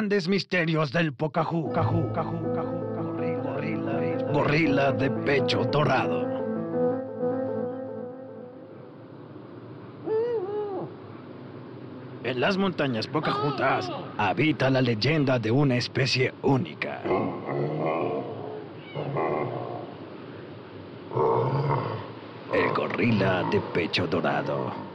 Grandes 0.00 0.28
misterios 0.28 0.92
del 0.92 1.12
Pocahú. 1.12 1.70
Cajú, 1.74 2.10
cajú, 2.14 2.54
cajú, 2.54 2.78
gorila, 2.96 3.52
gorila, 3.52 4.32
gorila 4.32 4.92
de 4.92 5.10
pecho 5.10 5.62
dorado. 5.66 6.26
En 12.24 12.40
las 12.40 12.56
montañas 12.56 13.06
Pocahontas 13.08 13.92
habita 14.16 14.70
la 14.70 14.80
leyenda 14.80 15.38
de 15.38 15.50
una 15.50 15.76
especie 15.76 16.32
única. 16.40 17.02
El 22.54 22.72
gorila 22.74 23.42
de 23.52 23.60
pecho 23.74 24.06
dorado. 24.06 24.89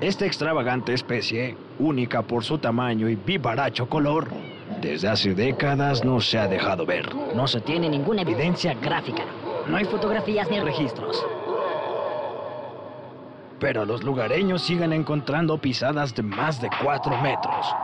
Esta 0.00 0.26
extravagante 0.26 0.92
especie, 0.92 1.56
única 1.78 2.22
por 2.22 2.44
su 2.44 2.58
tamaño 2.58 3.08
y 3.08 3.14
vivaracho 3.14 3.88
color, 3.88 4.28
desde 4.80 5.08
hace 5.08 5.34
décadas 5.34 6.04
no 6.04 6.20
se 6.20 6.38
ha 6.38 6.48
dejado 6.48 6.84
ver. 6.84 7.14
No 7.34 7.46
se 7.46 7.60
tiene 7.60 7.88
ninguna 7.88 8.22
evidencia 8.22 8.74
gráfica. 8.74 9.24
No 9.68 9.76
hay 9.76 9.84
fotografías 9.84 10.50
ni 10.50 10.60
registros. 10.60 11.24
Pero 13.60 13.86
los 13.86 14.02
lugareños 14.02 14.62
siguen 14.62 14.92
encontrando 14.92 15.58
pisadas 15.58 16.14
de 16.14 16.22
más 16.22 16.60
de 16.60 16.68
4 16.82 17.16
metros. 17.22 17.74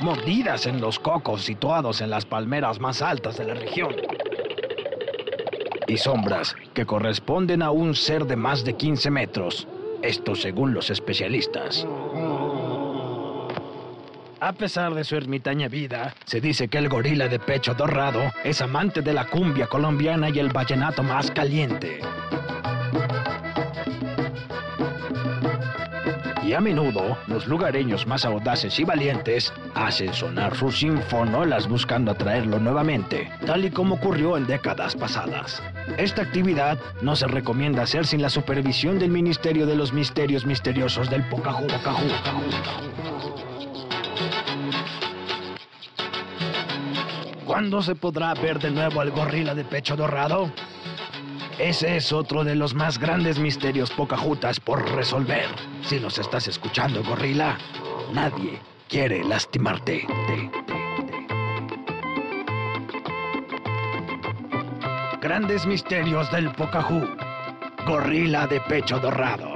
Mordidas 0.00 0.66
en 0.66 0.80
los 0.80 0.98
cocos 0.98 1.42
situados 1.42 2.02
en 2.02 2.10
las 2.10 2.26
palmeras 2.26 2.78
más 2.78 3.00
altas 3.00 3.38
de 3.38 3.46
la 3.46 3.54
región. 3.54 3.94
Y 5.86 5.96
sombras 5.96 6.56
que 6.74 6.84
corresponden 6.84 7.62
a 7.62 7.70
un 7.70 7.94
ser 7.94 8.26
de 8.26 8.36
más 8.36 8.64
de 8.64 8.74
15 8.74 9.10
metros. 9.10 9.68
Esto 10.02 10.34
según 10.34 10.74
los 10.74 10.90
especialistas. 10.90 11.86
A 14.40 14.52
pesar 14.52 14.94
de 14.94 15.04
su 15.04 15.16
ermitaña 15.16 15.68
vida, 15.68 16.14
se 16.26 16.40
dice 16.40 16.68
que 16.68 16.78
el 16.78 16.88
gorila 16.88 17.28
de 17.28 17.38
pecho 17.38 17.74
dorado 17.74 18.20
es 18.44 18.60
amante 18.60 19.00
de 19.00 19.14
la 19.14 19.26
cumbia 19.26 19.66
colombiana 19.66 20.28
y 20.28 20.38
el 20.38 20.50
vallenato 20.50 21.02
más 21.02 21.30
caliente. 21.30 22.00
Y 26.46 26.54
a 26.54 26.60
menudo, 26.60 27.18
los 27.26 27.48
lugareños 27.48 28.06
más 28.06 28.24
audaces 28.24 28.78
y 28.78 28.84
valientes 28.84 29.52
hacen 29.74 30.14
sonar 30.14 30.54
sus 30.54 30.78
sinfonolas 30.78 31.66
buscando 31.66 32.12
atraerlo 32.12 32.60
nuevamente, 32.60 33.28
tal 33.44 33.64
y 33.64 33.70
como 33.72 33.96
ocurrió 33.96 34.36
en 34.36 34.46
décadas 34.46 34.94
pasadas. 34.94 35.60
Esta 35.98 36.22
actividad 36.22 36.78
no 37.02 37.16
se 37.16 37.26
recomienda 37.26 37.82
hacer 37.82 38.06
sin 38.06 38.22
la 38.22 38.30
supervisión 38.30 39.00
del 39.00 39.10
Ministerio 39.10 39.66
de 39.66 39.74
los 39.74 39.92
Misterios 39.92 40.46
Misteriosos 40.46 41.10
del 41.10 41.24
Pocahú. 41.24 41.66
¿Cuándo 47.44 47.82
se 47.82 47.96
podrá 47.96 48.34
ver 48.34 48.60
de 48.60 48.70
nuevo 48.70 49.00
al 49.00 49.10
gorila 49.10 49.52
de 49.52 49.64
pecho 49.64 49.96
dorado? 49.96 50.52
Ese 51.58 51.96
es 51.96 52.12
otro 52.12 52.44
de 52.44 52.54
los 52.54 52.74
más 52.74 52.98
grandes 52.98 53.38
misterios 53.38 53.90
pocajutas 53.90 54.60
por 54.60 54.86
resolver. 54.94 55.46
Si 55.82 55.98
nos 55.98 56.18
estás 56.18 56.48
escuchando, 56.48 57.02
gorila, 57.02 57.56
nadie 58.12 58.60
quiere 58.88 59.24
lastimarte. 59.24 60.06
Te, 60.26 60.50
te, 60.50 60.62
te. 60.62 60.86
Grandes 65.20 65.64
misterios 65.66 66.30
del 66.30 66.52
Pocahú. 66.52 67.08
Gorila 67.86 68.46
de 68.46 68.60
pecho 68.60 68.98
dorado. 68.98 69.55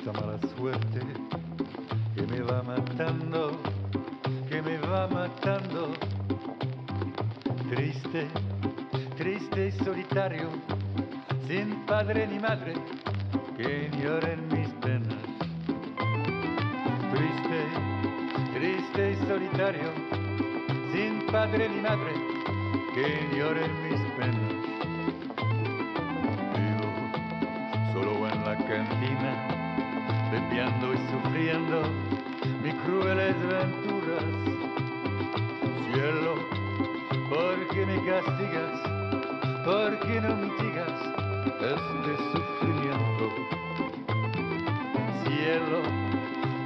Esta 0.00 0.12
mala 0.12 0.38
suerte 0.56 1.00
que 2.14 2.22
me 2.22 2.40
va 2.40 2.62
matando, 2.62 3.52
que 4.48 4.62
me 4.62 4.78
va 4.78 5.06
matando. 5.06 5.92
Triste, 7.68 8.26
triste 9.18 9.68
y 9.68 9.72
solitario, 9.84 10.48
sin 11.46 11.84
padre 11.84 12.26
ni 12.26 12.38
madre, 12.38 12.72
que 13.58 13.90
lloren 14.02 14.48
mis 14.48 14.70
penas. 14.80 15.22
Triste, 17.12 17.60
triste 18.54 19.12
y 19.12 19.16
solitario, 19.28 19.90
sin 20.94 21.26
padre 21.26 21.68
ni 21.68 21.80
madre, 21.82 22.14
que 22.94 23.36
lloren 23.36 23.70
mis 23.82 24.00
penas. 24.16 24.79
Bebiendo 30.60 30.92
y 30.92 30.98
sufriendo 31.10 31.82
mis 32.62 32.74
crueles 32.74 33.34
venturas. 33.40 34.24
Cielo, 35.86 36.34
¿por 37.30 37.68
qué 37.68 37.86
me 37.86 37.96
castigas? 38.04 38.80
¿Por 39.64 39.98
qué 40.00 40.20
no 40.20 40.36
mitigas 40.36 40.92
este 41.62 42.16
sufrimiento? 42.32 43.30
Cielo, 45.24 45.80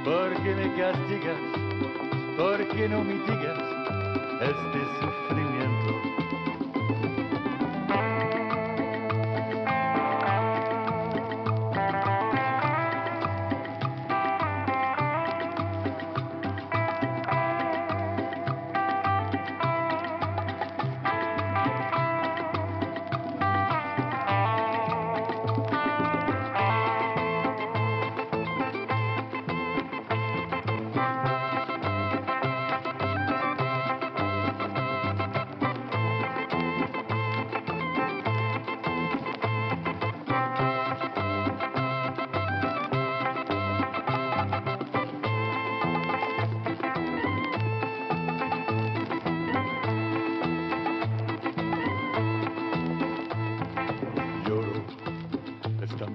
¿por 0.03 0.33
qué 0.43 0.55
me 0.55 0.75
castigas? 0.75 1.39
¿Por 2.37 2.67
qué 2.67 2.89
no 2.89 3.03
mitigas 3.03 3.59
este 4.41 4.79
sufrimiento? 4.99 6.14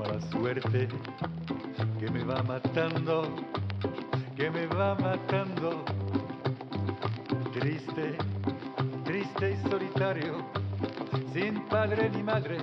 Mala 0.01 0.19
suerte 0.31 0.89
que 1.99 2.11
me 2.11 2.25
va 2.25 2.43
matando, 2.43 3.29
que 4.35 4.51
me 4.51 4.67
va 4.67 4.95
matando. 4.95 5.85
Triste, 7.53 8.17
triste 9.05 9.51
y 9.53 9.69
solitario, 9.69 10.37
sin 11.35 11.61
padre 11.69 12.09
ni 12.15 12.23
madre, 12.23 12.57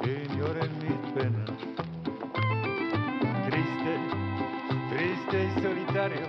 que 0.00 0.28
lloren 0.36 0.70
mis 0.78 1.00
penas. 1.16 1.50
Triste, 3.48 3.94
triste 4.94 5.36
y 5.48 5.60
solitario, 5.60 6.26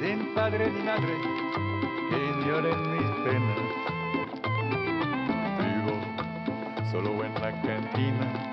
sin 0.00 0.34
padre 0.34 0.70
ni 0.70 0.82
madre, 0.84 1.14
que 2.10 2.46
lloren 2.46 2.80
mis 2.92 3.10
penas. 3.24 3.58
Vivo 5.58 5.96
solo 6.92 7.24
en 7.24 7.34
la 7.34 7.50
cantina, 7.62 8.45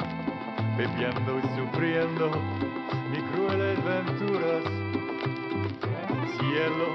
bebiendo 0.77 1.39
y 1.39 1.41
sufriendo 1.57 2.31
mis 3.11 3.23
crueles 3.31 3.77
venturas. 3.83 4.63
Cielo, 6.37 6.87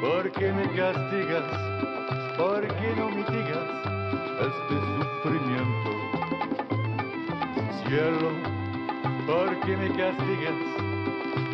¿por 0.00 0.30
qué 0.32 0.52
me 0.52 0.66
castigas? 0.74 1.44
¿Por 2.36 2.66
qué 2.66 2.94
no 2.96 3.10
mitigas 3.10 3.68
este 4.40 4.74
sufrimiento? 4.96 5.90
Cielo, 7.86 8.30
¿por 9.26 9.60
qué 9.60 9.76
me 9.76 9.88
castigas? 9.88 10.54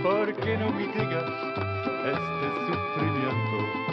¿Por 0.03 0.35
qué 0.35 0.57
no 0.59 0.71
mitigas 0.73 1.31
este 2.05 2.47
sufrimiento? 2.67 3.92